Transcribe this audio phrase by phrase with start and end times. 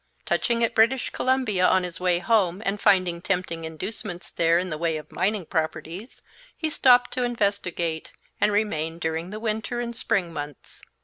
[0.25, 4.77] Touching at British Columbia on his way home and finding tempting inducements there in the
[4.79, 6.23] way of mining properties,
[6.57, 8.11] he stopped to investigate,
[8.41, 10.81] and remained during the winter and spring months.